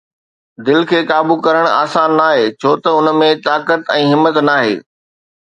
دل 0.67 0.79
کي 0.91 1.01
قابو 1.11 1.35
ڪرڻ 1.45 1.65
آسان 1.81 2.15
ناهي 2.21 2.47
ڇو 2.59 2.71
ته 2.83 2.89
ان 2.99 3.07
۾ 3.19 3.29
طاقت 3.49 3.93
۽ 3.99 4.01
همت 4.15 4.35
ناهي 4.51 4.75